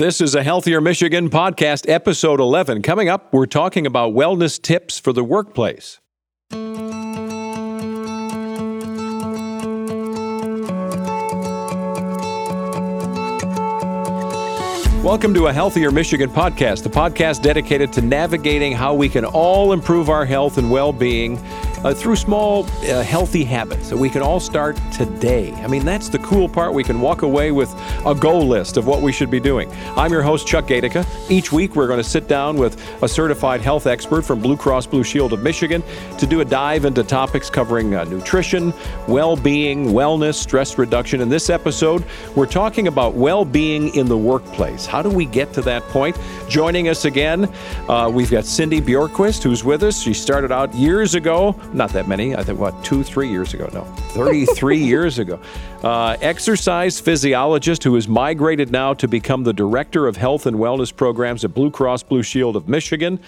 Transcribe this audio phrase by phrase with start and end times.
[0.00, 2.80] This is a Healthier Michigan podcast, episode 11.
[2.80, 6.00] Coming up, we're talking about wellness tips for the workplace.
[15.04, 19.74] Welcome to a Healthier Michigan podcast, the podcast dedicated to navigating how we can all
[19.74, 21.36] improve our health and well being
[21.84, 25.52] uh, through small, uh, healthy habits that we can all start today.
[25.54, 26.74] I mean, that's the cool part.
[26.74, 27.74] We can walk away with
[28.04, 29.70] a goal list of what we should be doing.
[29.96, 31.06] I'm your host, Chuck Gaidica.
[31.30, 34.86] Each week, we're going to sit down with a certified health expert from Blue Cross
[34.86, 35.82] Blue Shield of Michigan
[36.18, 38.72] to do a dive into topics covering uh, nutrition,
[39.08, 41.20] well being, wellness, stress reduction.
[41.20, 42.04] In this episode,
[42.36, 44.86] we're talking about well being in the workplace.
[44.86, 46.18] How do we get to that point?
[46.48, 47.50] Joining us again,
[47.88, 50.00] uh, we've got Cindy Bjorkquist, who's with us.
[50.00, 52.34] She started out years ago not that many.
[52.34, 53.68] I think, what, two, three years ago?
[53.72, 55.40] No, 33 years ago.
[55.82, 60.94] Uh, exercise physiologist who has migrated now to become the director of health and wellness
[60.94, 63.20] programs at Blue Cross Blue Shield of Michigan.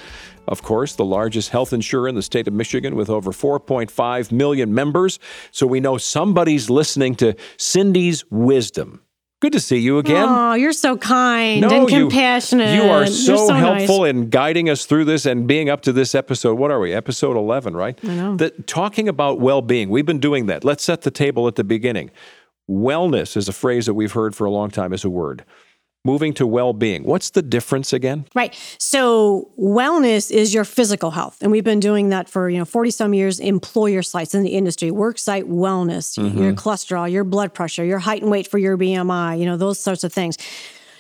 [0.48, 4.74] Of course, the largest health insurer in the state of Michigan with over 4.5 million
[4.74, 5.18] members.
[5.52, 9.02] So we know somebody's listening to Cindy's wisdom.
[9.42, 10.24] Good to see you again.
[10.28, 12.76] Oh, you're so kind no, and compassionate.
[12.76, 14.10] You, you are so, so helpful nice.
[14.10, 16.60] in guiding us through this and being up to this episode.
[16.60, 16.92] What are we?
[16.92, 17.98] Episode 11, right?
[18.04, 18.36] I know.
[18.36, 19.90] That, talking about well being.
[19.90, 20.62] We've been doing that.
[20.62, 22.12] Let's set the table at the beginning.
[22.70, 25.44] Wellness is a phrase that we've heard for a long time as a word
[26.04, 27.04] moving to well being.
[27.04, 28.26] What's the difference again?
[28.34, 28.54] Right.
[28.78, 31.38] So, wellness is your physical health.
[31.40, 34.50] And we've been doing that for, you know, 40 some years, employer sites in the
[34.50, 36.42] industry, work site wellness, mm-hmm.
[36.42, 39.78] your cholesterol, your blood pressure, your height and weight for your BMI, you know, those
[39.78, 40.36] sorts of things.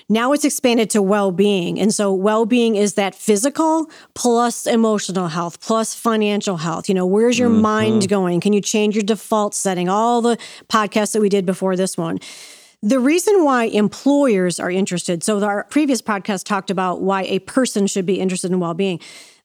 [0.08, 1.80] Now it's expanded to well being.
[1.80, 6.88] And so, well being is that physical plus emotional health plus financial health.
[6.88, 7.62] You know, where's your mm-hmm.
[7.62, 8.40] mind going?
[8.40, 9.88] Can you change your default setting?
[9.88, 12.18] All the podcasts that we did before this one.
[12.84, 17.86] The reason why employers are interested, so our previous podcast talked about why a person
[17.86, 18.98] should be interested in well being.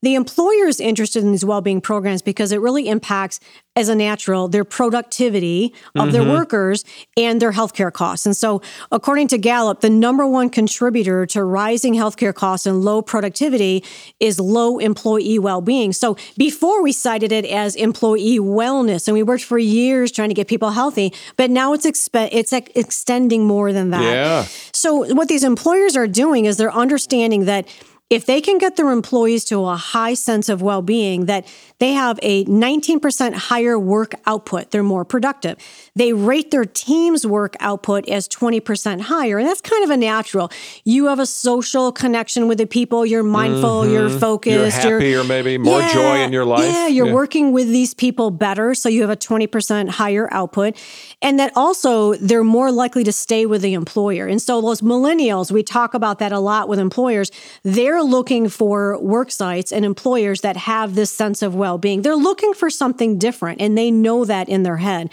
[0.04, 3.40] The employer is interested in these well-being programs because it really impacts
[3.76, 6.12] as a natural their productivity of mm-hmm.
[6.12, 6.86] their workers
[7.16, 8.26] and their healthcare costs.
[8.26, 8.62] And so,
[8.92, 13.84] according to Gallup, the number one contributor to rising healthcare costs and low productivity
[14.20, 15.94] is low employee well-being.
[15.94, 20.36] So, before we cited it as employee wellness, and we worked for years trying to
[20.36, 24.04] get people healthy, but now it's expe- it's ex- extending more than that.
[24.04, 24.46] Yeah.
[24.74, 27.68] So, what these employers are doing is they're understanding that
[28.10, 31.46] if they can get their employees to a high sense of well being, that
[31.80, 35.58] they have a 19% higher work output, they're more productive.
[35.96, 39.38] They rate their team's work output as 20% higher.
[39.38, 40.50] And that's kind of a natural.
[40.86, 43.94] You have a social connection with the people, you're mindful, mm-hmm.
[43.94, 46.64] you're focused, you're happier, you're, maybe more yeah, joy in your life.
[46.64, 47.14] Yeah, you're yeah.
[47.14, 48.74] working with these people better.
[48.74, 50.78] So you have a 20% higher output.
[51.22, 54.28] And that also they're more likely to stay with the employer.
[54.28, 57.32] And so those millennials, we talk about that a lot with employers,
[57.64, 62.04] they're they're looking for work sites and employers that have this sense of well being.
[62.04, 65.12] They're looking for something different and they know that in their head.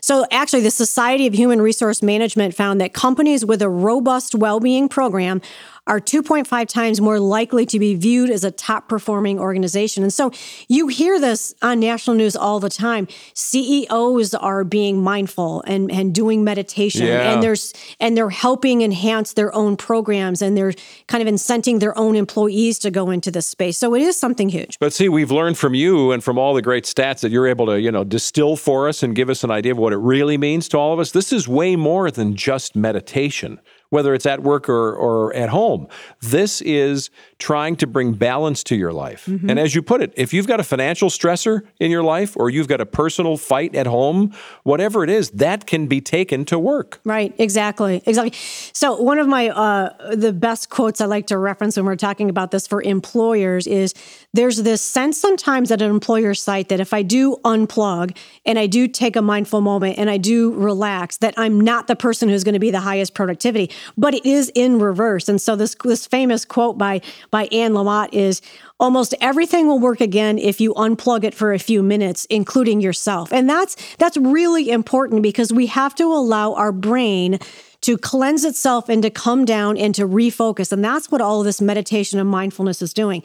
[0.00, 4.58] So, actually, the Society of Human Resource Management found that companies with a robust well
[4.58, 5.42] being program
[5.86, 10.02] are 2.5 times more likely to be viewed as a top performing organization.
[10.02, 10.32] And so
[10.68, 13.06] you hear this on national news all the time.
[13.34, 17.32] CEOs are being mindful and, and doing meditation yeah.
[17.32, 20.72] and there's and they're helping enhance their own programs and they're
[21.06, 23.76] kind of incenting their own employees to go into this space.
[23.76, 24.78] So it is something huge.
[24.78, 27.66] But see, we've learned from you and from all the great stats that you're able
[27.66, 30.38] to, you know, distill for us and give us an idea of what it really
[30.38, 31.12] means to all of us.
[31.12, 35.86] This is way more than just meditation whether it's at work or, or at home.
[36.20, 39.26] This is trying to bring balance to your life.
[39.26, 39.50] Mm-hmm.
[39.50, 42.50] And as you put it, if you've got a financial stressor in your life or
[42.50, 46.58] you've got a personal fight at home, whatever it is, that can be taken to
[46.58, 47.00] work.
[47.04, 48.02] Right, exactly.
[48.06, 48.32] Exactly.
[48.72, 52.30] So one of my uh, the best quotes I like to reference when we're talking
[52.30, 53.94] about this for employers is
[54.32, 58.66] there's this sense sometimes at an employer site that if I do unplug and I
[58.66, 62.44] do take a mindful moment and I do relax, that I'm not the person who's
[62.44, 65.28] going to be the highest productivity, but it is in reverse.
[65.28, 67.00] And so this this famous quote by
[67.30, 68.40] by Anne Lamott is
[68.80, 73.32] almost everything will work again if you unplug it for a few minutes including yourself.
[73.32, 77.38] And that's that's really important because we have to allow our brain
[77.82, 80.72] to cleanse itself and to come down and to refocus.
[80.72, 83.22] And that's what all this meditation and mindfulness is doing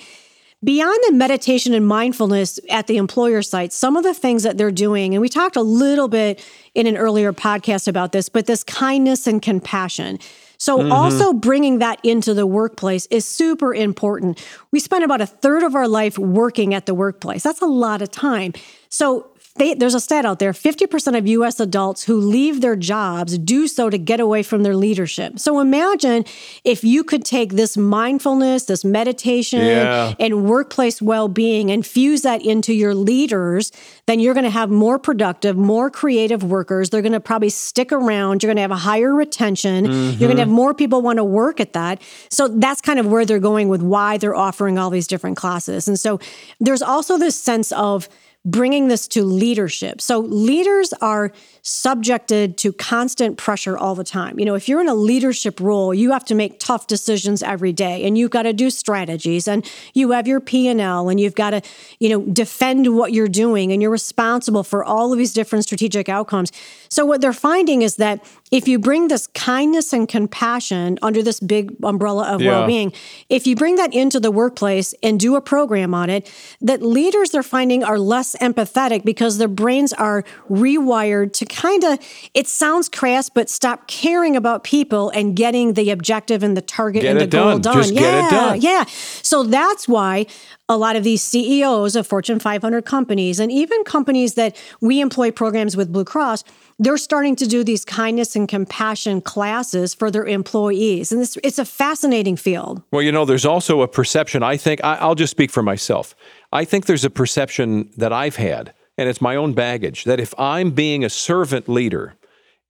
[0.64, 4.72] beyond the meditation and mindfulness at the employer site some of the things that they're
[4.72, 6.44] doing and we talked a little bit
[6.76, 10.20] in an earlier podcast about this but this kindness and compassion
[10.62, 10.92] so, mm-hmm.
[10.92, 14.46] also bringing that into the workplace is super important.
[14.72, 17.44] We spend about a third of our life working at the workplace.
[17.44, 18.52] That's a lot of time.
[18.90, 23.38] So, they, there's a stat out there 50% of US adults who leave their jobs
[23.38, 25.40] do so to get away from their leadership.
[25.40, 26.26] So imagine
[26.64, 30.14] if you could take this mindfulness, this meditation, yeah.
[30.20, 33.72] and workplace well being and fuse that into your leaders,
[34.06, 36.90] then you're going to have more productive, more creative workers.
[36.90, 38.42] They're going to probably stick around.
[38.42, 39.86] You're going to have a higher retention.
[39.86, 40.20] Mm-hmm.
[40.20, 42.02] You're going to have more people want to work at that.
[42.30, 45.88] So that's kind of where they're going with why they're offering all these different classes.
[45.88, 46.20] And so
[46.60, 48.08] there's also this sense of,
[48.46, 50.00] bringing this to leadership.
[50.00, 54.40] So leaders are subjected to constant pressure all the time.
[54.40, 57.74] You know, if you're in a leadership role, you have to make tough decisions every
[57.74, 61.50] day and you've got to do strategies and you have your P&L and you've got
[61.50, 61.62] to,
[62.00, 66.08] you know, defend what you're doing and you're responsible for all of these different strategic
[66.08, 66.52] outcomes.
[66.90, 71.40] So what they're finding is that if you bring this kindness and compassion under this
[71.40, 72.52] big umbrella of yeah.
[72.52, 72.94] well-being,
[73.28, 76.32] if you bring that into the workplace and do a program on it,
[76.62, 82.00] that leaders they're finding are less empathetic because their brains are rewired to kind of
[82.34, 87.02] it sounds crass, but stop caring about people and getting the objective and the target
[87.04, 87.62] get and the goal done.
[87.62, 87.78] done.
[87.78, 88.86] Just yeah, yeah.
[88.88, 90.26] So that's why
[90.70, 95.32] a lot of these CEOs of Fortune 500 companies and even companies that we employ
[95.32, 96.44] programs with Blue Cross,
[96.78, 101.12] they're starting to do these kindness and compassion classes for their employees.
[101.12, 102.84] And this, it's a fascinating field.
[102.92, 106.16] Well, you know, there's also a perception, I think, I, I'll just speak for myself.
[106.54, 110.34] I think there's a perception that I've had, and it's my own baggage, that if
[110.38, 112.14] I'm being a servant leader,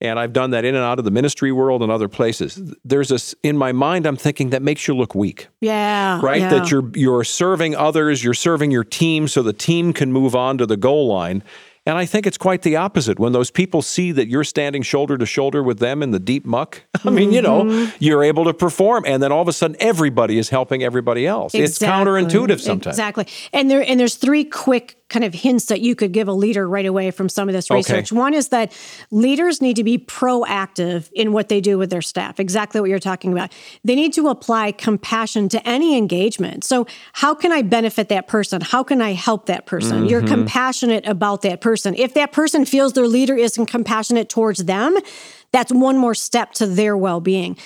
[0.02, 2.62] and I've done that in and out of the ministry world and other places.
[2.86, 5.48] There's a in my mind I'm thinking that makes you look weak.
[5.62, 6.20] Yeah.
[6.22, 6.42] Right?
[6.42, 6.50] Yeah.
[6.50, 10.58] That you're you're serving others, you're serving your team so the team can move on
[10.60, 11.44] to the goal line.
[11.86, 13.20] And I think it's quite the opposite.
[13.20, 16.46] When those people see that you're standing shoulder to shoulder with them in the deep
[16.46, 17.34] muck, I mean, mm-hmm.
[17.34, 17.96] you know, mm-hmm.
[18.00, 19.06] you're able to perform.
[19.08, 21.56] And then all of a sudden everybody is helping everybody else.
[21.56, 21.64] Exactly.
[21.64, 22.96] It's counterintuitive sometimes.
[22.96, 23.28] Exactly.
[23.54, 26.68] And there and there's three quick kind of hints that you could give a leader
[26.68, 28.12] right away from some of this research.
[28.12, 28.20] Okay.
[28.20, 28.72] One is that
[29.12, 33.00] leaders need to be proactive in what they do with their staff, exactly what you're
[33.00, 33.52] talking about.
[33.84, 36.64] They need to apply compassion to any engagement.
[36.64, 38.62] So, how can I benefit that person?
[38.62, 40.00] How can I help that person?
[40.00, 40.06] Mm-hmm.
[40.06, 41.96] You're compassionate about that person.
[41.96, 44.96] If that person feels their leader isn't compassionate towards them,
[45.52, 47.58] that's one more step to their well being.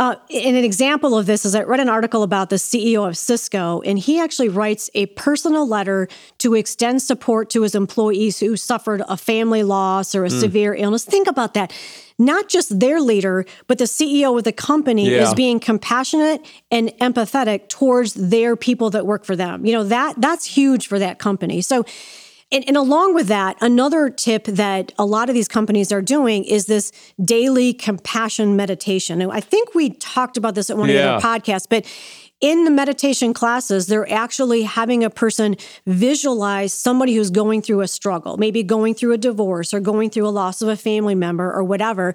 [0.00, 3.18] Uh, and an example of this is I read an article about the CEO of
[3.18, 6.08] Cisco, and he actually writes a personal letter
[6.38, 10.40] to extend support to his employees who suffered a family loss or a mm.
[10.40, 11.04] severe illness.
[11.04, 11.70] Think about that.
[12.18, 15.22] Not just their leader, but the CEO of the company yeah.
[15.22, 19.66] is being compassionate and empathetic towards their people that work for them.
[19.66, 21.60] You know, that that's huge for that company.
[21.60, 21.84] So
[22.52, 26.44] and, and, along with that, another tip that a lot of these companies are doing
[26.44, 26.90] is this
[27.24, 29.22] daily compassion meditation.
[29.22, 31.16] And I think we talked about this at one yeah.
[31.16, 31.86] of the podcasts, but
[32.40, 35.56] in the meditation classes, they're actually having a person
[35.86, 40.26] visualize somebody who's going through a struggle, maybe going through a divorce or going through
[40.26, 42.14] a loss of a family member or whatever,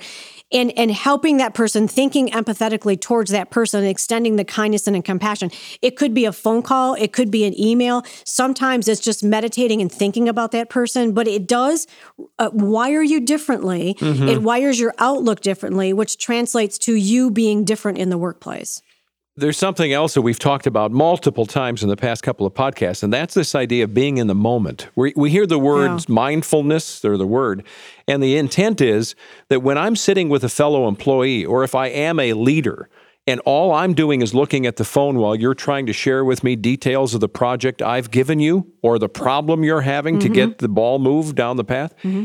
[0.52, 5.52] and, and helping that person, thinking empathetically towards that person, extending the kindness and compassion.
[5.82, 8.04] It could be a phone call, it could be an email.
[8.26, 11.86] Sometimes it's just meditating and thinking about that person, but it does
[12.40, 13.96] uh, wire you differently.
[14.00, 14.28] Mm-hmm.
[14.28, 18.82] It wires your outlook differently, which translates to you being different in the workplace.
[19.38, 23.04] There's something else that we've talked about multiple times in the past couple of podcasts,
[23.04, 24.88] and that's this idea of being in the moment.
[24.96, 26.14] We, we hear the words yeah.
[26.14, 27.66] mindfulness, they're the word,
[28.08, 29.14] and the intent is
[29.50, 32.88] that when I'm sitting with a fellow employee, or if I am a leader,
[33.28, 36.42] and all I'm doing is looking at the phone while you're trying to share with
[36.42, 40.28] me details of the project I've given you or the problem you're having mm-hmm.
[40.28, 42.24] to get the ball moved down the path, mm-hmm.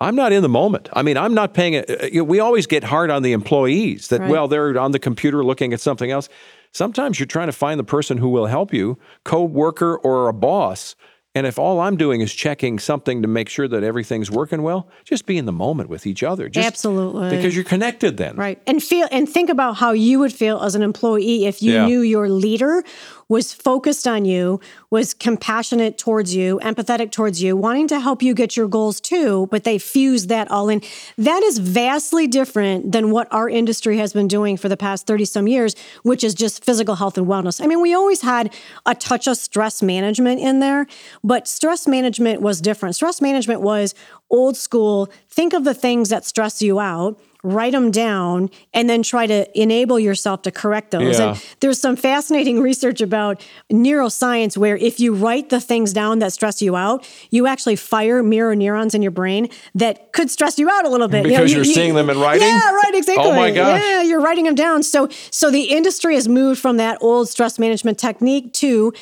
[0.00, 0.88] I'm not in the moment.
[0.92, 1.74] I mean, I'm not paying.
[1.74, 2.16] it.
[2.16, 4.30] Uh, we always get hard on the employees that, right.
[4.30, 6.28] well, they're on the computer looking at something else.
[6.72, 10.32] Sometimes you're trying to find the person who will help you, co worker or a
[10.32, 10.94] boss,
[11.34, 14.88] and if all I'm doing is checking something to make sure that everything's working well,
[15.04, 16.48] just be in the moment with each other.
[16.48, 17.30] Just Absolutely.
[17.30, 18.34] Because you're connected then.
[18.34, 18.60] Right.
[18.66, 21.86] And feel and think about how you would feel as an employee if you yeah.
[21.86, 22.82] knew your leader
[23.28, 24.58] was focused on you,
[24.90, 29.46] was compassionate towards you, empathetic towards you, wanting to help you get your goals too,
[29.50, 30.80] but they fused that all in.
[31.18, 35.26] That is vastly different than what our industry has been doing for the past 30
[35.26, 37.62] some years, which is just physical health and wellness.
[37.62, 38.54] I mean, we always had
[38.86, 40.86] a touch of stress management in there,
[41.22, 42.94] but stress management was different.
[42.94, 43.94] Stress management was
[44.30, 45.10] old school.
[45.28, 49.46] Think of the things that stress you out write them down, and then try to
[49.60, 51.18] enable yourself to correct those.
[51.18, 51.30] Yeah.
[51.30, 53.40] And there's some fascinating research about
[53.72, 58.22] neuroscience where if you write the things down that stress you out, you actually fire
[58.22, 61.24] mirror neurons in your brain that could stress you out a little bit.
[61.26, 62.48] You know, Because you- you're you- seeing them in writing?
[62.48, 63.24] Yeah, right, exactly.
[63.26, 63.80] Oh my gosh.
[63.82, 64.82] Yeah, you're writing them down.
[64.82, 68.92] So so the industry has moved from that old stress management technique to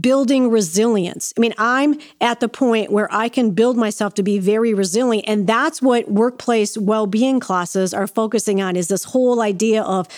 [0.00, 1.32] building resilience.
[1.36, 5.28] I mean, I'm at the point where I can build myself to be very resilient
[5.28, 10.08] and that's what workplace well-being classes are focusing on is this whole idea of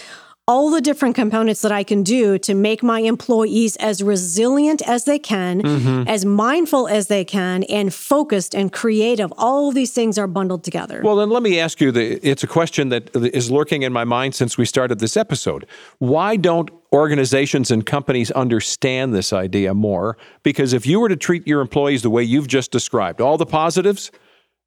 [0.50, 5.04] all the different components that I can do to make my employees as resilient as
[5.04, 6.08] they can, Mm-hmm.
[6.08, 9.30] as mindful as they can, and focused and creative.
[9.37, 11.02] All of these things are bundled together.
[11.04, 14.04] Well, then let me ask you the it's a question that is lurking in my
[14.04, 15.66] mind since we started this episode.
[15.98, 20.16] Why don't organizations and companies understand this idea more?
[20.42, 23.44] Because if you were to treat your employees the way you've just described, all the
[23.44, 24.10] positives,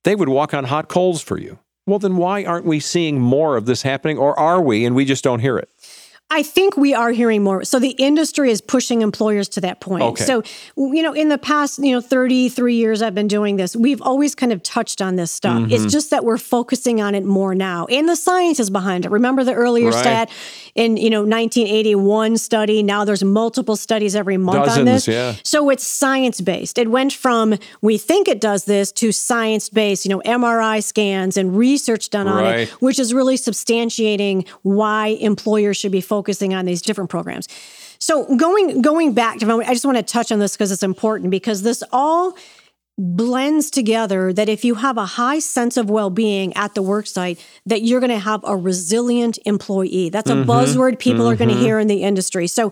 [0.04, 1.58] they would walk on hot coals for you.
[1.88, 5.06] Well, then why aren't we seeing more of this happening or are we and we
[5.06, 5.70] just don't hear it?
[6.34, 7.66] I think we are hearing more.
[7.66, 10.04] So the industry is pushing employers to that point.
[10.04, 10.24] Okay.
[10.24, 10.44] So,
[10.78, 14.34] you know, in the past, you know, 33 years I've been doing this, we've always
[14.34, 15.60] kind of touched on this stuff.
[15.60, 15.74] Mm-hmm.
[15.74, 17.86] It's just that we're focusing on it more now.
[17.88, 19.12] And the science is behind it.
[19.12, 20.00] Remember the earlier Right.
[20.00, 20.30] stat
[20.76, 22.84] in, you know, 1981 study.
[22.84, 25.08] Now there's multiple studies every month on this.
[25.08, 25.36] yeah.
[25.44, 26.78] So it's science based.
[26.78, 31.38] It went from we think it does this to science based, you know, MRI scans
[31.38, 36.66] and research done on it, which is really substantiating why employers should be focusing on
[36.66, 37.48] these different programs.
[38.00, 41.30] So going going back to I just want to touch on this because it's important
[41.30, 42.36] because this all
[43.02, 47.44] blends together that if you have a high sense of well-being at the work site
[47.66, 50.10] that you're going to have a resilient employee.
[50.10, 50.50] That's a mm-hmm.
[50.50, 51.64] buzzword people are going to mm-hmm.
[51.64, 52.46] hear in the industry.
[52.46, 52.72] So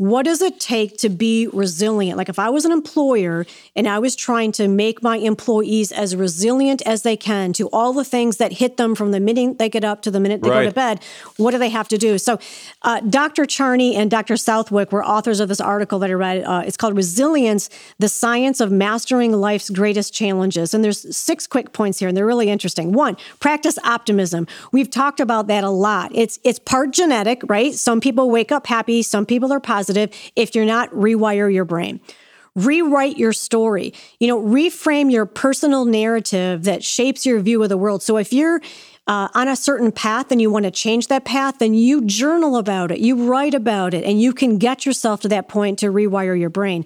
[0.00, 2.16] what does it take to be resilient?
[2.16, 3.44] Like if i was an employer
[3.76, 7.92] and i was trying to make my employees as resilient as they can to all
[7.92, 10.48] the things that hit them from the minute they get up to the minute they
[10.48, 11.04] go to bed
[11.36, 12.16] what do they have to do?
[12.16, 12.38] So
[12.80, 16.62] uh, dr charney and dr southwick were authors of this article that i read uh,
[16.66, 20.72] it's called resilience the science of mastering life's greatest challenges.
[20.72, 22.92] And there's six quick points here and they're really interesting.
[22.92, 24.46] One practice optimism.
[24.72, 26.10] We've talked about that a lot.
[26.14, 27.74] It's it's part genetic right?
[27.74, 32.00] Some people wake up happy some people are positive if you're not rewire your brain.
[32.56, 33.94] Rewrite your story.
[34.18, 38.02] You know reframe your personal narrative that shapes your view of the world.
[38.02, 38.60] So if you're
[39.06, 42.56] uh, on a certain path and you want to change that path then you journal
[42.56, 45.86] about it you write about it and you can get yourself to that point to
[45.86, 46.84] rewire your brain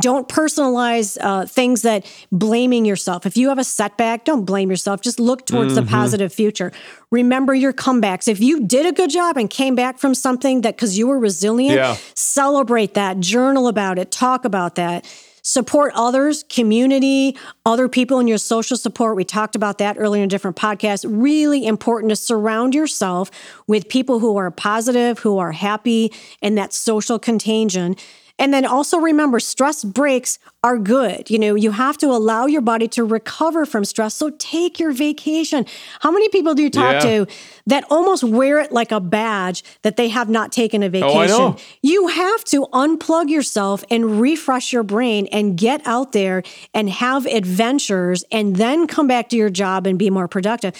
[0.00, 3.26] don't personalize uh, things that blaming yourself.
[3.26, 5.00] If you have a setback, don't blame yourself.
[5.00, 5.84] Just look towards Mm-hmm.
[5.84, 6.72] the positive future.
[7.10, 8.28] Remember your comebacks.
[8.28, 11.18] If you did a good job and came back from something that because you were
[11.18, 11.96] resilient, Yeah.
[12.14, 15.06] celebrate that, journal about it, talk about that.
[15.42, 19.16] Support others, community, other people in your social support.
[19.16, 21.06] We talked about that earlier in a different podcasts.
[21.08, 23.30] Really important to surround yourself
[23.66, 26.12] with people who are positive, who are happy,
[26.42, 27.96] and that social contagion.
[28.38, 31.28] And then also remember, stress breaks are good.
[31.30, 34.14] You know, you have to allow your body to recover from stress.
[34.14, 35.66] So take your vacation.
[36.00, 37.00] How many people do you talk Yeah.
[37.24, 37.26] to
[37.66, 41.16] that almost wear it like a badge that they have not taken a vacation?
[41.16, 41.56] Oh, I know.
[41.82, 46.42] You have to unplug yourself and refresh your brain and get out there
[46.72, 50.74] and have adventures and then come back to your job and be more productive.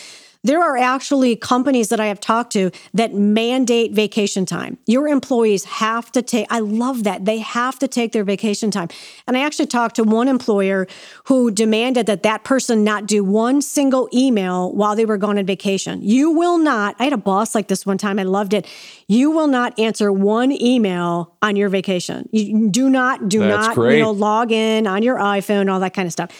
[0.48, 4.78] There are actually companies that I have talked to that mandate vacation time.
[4.86, 7.26] Your employees have to take, I love that.
[7.26, 8.88] They have to take their vacation time.
[9.26, 10.86] And I actually talked to one employer
[11.24, 15.44] who demanded that that person not do one single email while they were gone on
[15.44, 16.00] vacation.
[16.00, 18.66] You will not, I had a boss like this one time, I loved it.
[19.06, 22.26] You will not answer one email on your vacation.
[22.32, 23.98] You do not, do That's not, great.
[23.98, 26.30] you know, log in on your iPhone, all that kind of stuff.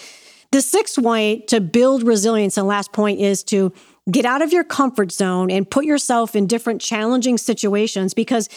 [0.51, 3.71] The sixth way to build resilience, and last point is to
[4.11, 8.49] get out of your comfort zone and put yourself in different challenging situations because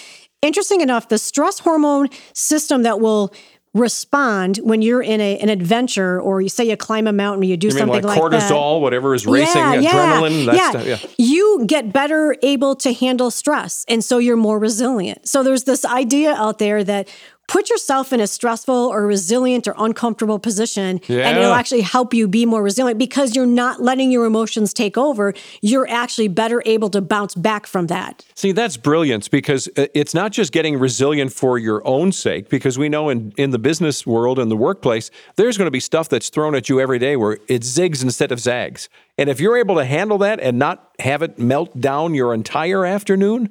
[0.41, 3.33] interesting enough, the stress hormone system that will
[3.73, 7.47] respond when you're in a, an adventure or you say you climb a mountain or
[7.47, 8.51] you do You something like like, that.
[8.51, 10.69] cortisol, whatever is racing, adrenaline, that yeah.
[10.71, 10.85] stuff?
[10.85, 10.97] Yeah.
[11.17, 13.85] You get better able to handle stress.
[13.87, 15.27] And so you're more resilient.
[15.27, 17.07] So there's this idea out there that
[17.51, 22.25] put yourself in a stressful or resilient or uncomfortable position and it'll actually help you
[22.25, 25.33] be more resilient because you're not letting your emotions take over.
[25.61, 28.23] You're actually better able to bounce back from that.
[28.35, 32.79] See, that's brilliance because uh, it's not just getting resilient for your own sake, because
[32.79, 36.07] we know in, in the business world and the workplace, there's going to be stuff
[36.07, 38.87] that's thrown at you every day where it zigs instead of zags.
[39.17, 42.85] And if you're able to handle that and not have it melt down your entire
[42.85, 43.49] afternoon,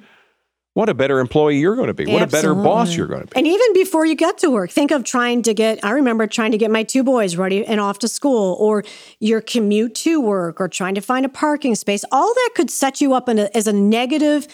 [0.73, 2.05] what a better employee you're going to be.
[2.05, 2.49] What Absolutely.
[2.49, 3.33] a better boss you're going to be.
[3.35, 6.51] And even before you get to work, think of trying to get, I remember trying
[6.51, 8.83] to get my two boys ready and off to school, or
[9.19, 12.05] your commute to work, or trying to find a parking space.
[12.11, 14.47] All that could set you up a, as a negative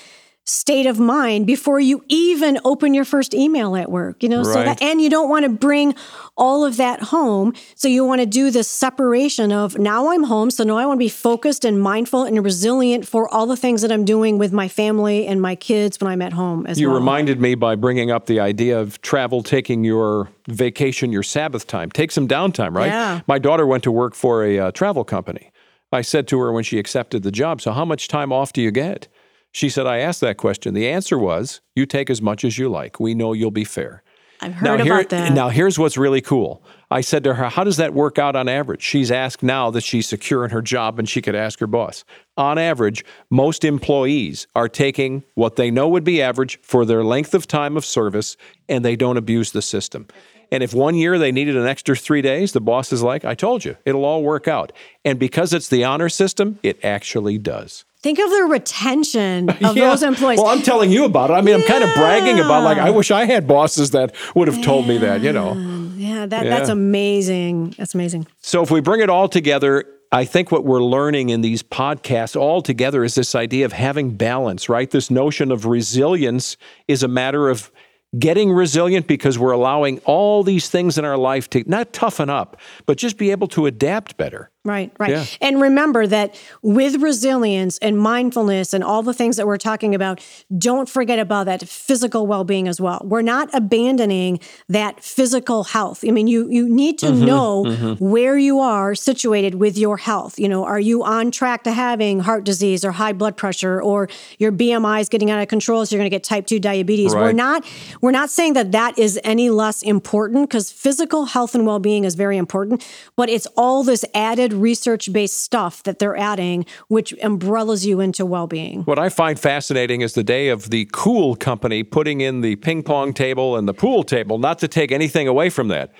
[0.48, 4.54] state of mind before you even open your first email at work you know right.
[4.54, 5.94] so that and you don't want to bring
[6.38, 10.50] all of that home so you want to do this separation of now i'm home
[10.50, 13.82] so now i want to be focused and mindful and resilient for all the things
[13.82, 16.88] that i'm doing with my family and my kids when i'm at home as you
[16.88, 16.98] well.
[16.98, 21.92] reminded me by bringing up the idea of travel taking your vacation your sabbath time
[21.92, 23.20] take some downtime right yeah.
[23.28, 25.52] my daughter went to work for a uh, travel company
[25.92, 28.62] i said to her when she accepted the job so how much time off do
[28.62, 29.10] you get
[29.52, 30.74] she said, I asked that question.
[30.74, 33.00] The answer was, You take as much as you like.
[33.00, 34.04] We know you'll be fair.
[34.40, 35.34] I've heard now, here, about that.
[35.34, 36.64] Now, here's what's really cool.
[36.92, 38.84] I said to her, How does that work out on average?
[38.84, 42.04] She's asked now that she's secure in her job and she could ask her boss.
[42.38, 47.34] On average, most employees are taking what they know would be average for their length
[47.34, 48.38] of time of service
[48.70, 50.08] and they don't abuse the system.
[50.52, 53.36] And if one year they needed an extra three days, the boss is like, I
[53.36, 54.72] told you, it'll all work out.
[55.04, 57.84] And because it's the honor system, it actually does.
[58.02, 59.90] Think of the retention of yeah.
[59.90, 60.40] those employees.
[60.40, 61.34] Well, I'm telling you about it.
[61.34, 61.64] I mean, yeah.
[61.64, 64.88] I'm kind of bragging about like I wish I had bosses that would have told
[64.88, 65.54] me that, you know.
[65.96, 66.50] Yeah, that, yeah.
[66.50, 67.72] that's amazing.
[67.78, 68.28] That's amazing.
[68.40, 72.40] So if we bring it all together, I think what we're learning in these podcasts
[72.40, 74.90] all together is this idea of having balance, right?
[74.90, 76.56] This notion of resilience
[76.88, 77.72] is a matter of
[78.18, 82.58] getting resilient because we're allowing all these things in our life to not toughen up,
[82.86, 84.50] but just be able to adapt better.
[84.68, 85.12] Right, right.
[85.12, 85.26] Yeah.
[85.40, 90.20] And remember that with resilience and mindfulness and all the things that we're talking about,
[90.58, 93.02] don't forget about that physical well-being as well.
[93.06, 96.04] We're not abandoning that physical health.
[96.06, 98.06] I mean, you you need to mm-hmm, know mm-hmm.
[98.06, 100.38] where you are situated with your health.
[100.38, 104.10] You know, are you on track to having heart disease or high blood pressure or
[104.38, 107.14] your BMI is getting out of control so you're going to get type 2 diabetes.
[107.14, 107.22] Right.
[107.22, 107.66] We're not
[108.02, 112.16] we're not saying that that is any less important cuz physical health and well-being is
[112.16, 117.86] very important, but it's all this added research based stuff that they're adding, which umbrellas
[117.86, 118.84] you into well being.
[118.84, 122.84] What I find fascinating is the day of the cool company putting in the ping
[122.84, 125.94] pong table and the pool table, not to take anything away from that,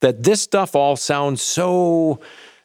[0.00, 2.20] that this stuff all sounds so.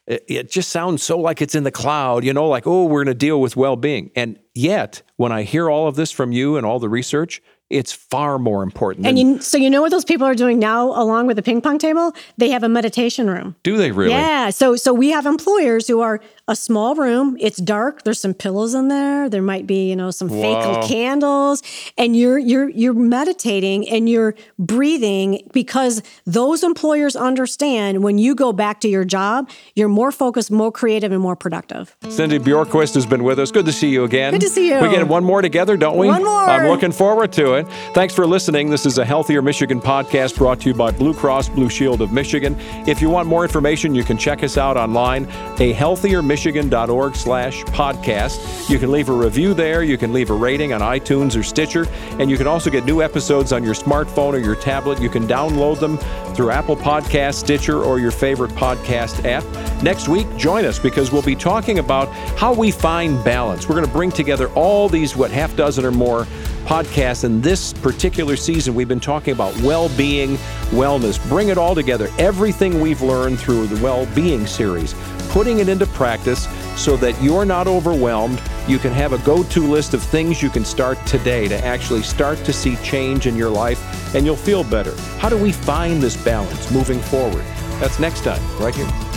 [0.05, 3.15] It just sounds so like it's in the cloud, you know, like, oh, we're going
[3.15, 4.11] to deal with well being.
[4.17, 7.41] And yet, when I hear all of this from you and all the research,
[7.73, 9.07] it's far more important.
[9.07, 11.59] And you, so you know what those people are doing now, along with the ping
[11.59, 12.13] pong table?
[12.37, 13.55] They have a meditation room.
[13.63, 14.11] Do they really?
[14.11, 14.51] Yeah.
[14.51, 17.37] So so we have employers who are a small room.
[17.39, 18.03] It's dark.
[18.03, 19.29] There's some pillows in there.
[19.29, 21.63] There might be, you know, some fake candles,
[21.97, 28.51] and you're you're you're meditating and you're breathing because those employers understand when you go
[28.51, 31.95] back to your job, you're more focused, more creative, and more productive.
[32.09, 33.49] Cindy Bjorkquist has been with us.
[33.49, 34.33] Good to see you again.
[34.33, 34.81] Good to see you.
[34.81, 36.07] We get one more together, don't we?
[36.07, 36.41] One more.
[36.41, 37.67] I'm looking forward to it.
[37.93, 38.69] Thanks for listening.
[38.69, 42.11] This is a Healthier Michigan podcast brought to you by Blue Cross Blue Shield of
[42.11, 42.57] Michigan.
[42.85, 45.25] If you want more information, you can check us out online,
[45.59, 48.67] a healthier michigan.org slash podcast.
[48.67, 49.83] You can leave a review there.
[49.83, 51.85] You can leave a rating on iTunes or Stitcher.
[52.17, 54.99] And you can also get new episodes on your smartphone or your tablet.
[54.99, 55.99] You can download them
[56.33, 59.43] through Apple Podcast, Stitcher, or your favorite podcast app.
[59.83, 63.69] Next week, join us because we'll be talking about how we find balance.
[63.69, 66.25] We're going to bring together all these, what, half dozen or more
[66.65, 67.23] podcasts.
[67.23, 70.37] And this particular season, we've been talking about well being,
[70.71, 71.17] wellness.
[71.29, 72.09] Bring it all together.
[72.17, 74.93] Everything we've learned through the well being series
[75.33, 76.47] putting it into practice
[76.79, 78.39] so that you're not overwhelmed.
[78.67, 82.03] You can have a go to list of things you can start today to actually
[82.03, 84.95] start to see change in your life and you'll feel better.
[85.17, 87.43] How do we find this balance moving forward?
[87.79, 89.12] That's next time, right here.